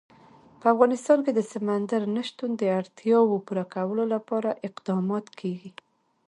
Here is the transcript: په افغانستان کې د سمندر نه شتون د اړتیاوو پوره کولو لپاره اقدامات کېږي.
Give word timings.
په 0.59 0.65
افغانستان 0.73 1.19
کې 1.25 1.31
د 1.35 1.41
سمندر 1.51 2.01
نه 2.15 2.21
شتون 2.29 2.51
د 2.57 2.63
اړتیاوو 2.79 3.43
پوره 3.47 3.65
کولو 3.75 4.03
لپاره 4.13 4.49
اقدامات 4.67 5.25
کېږي. 5.39 5.71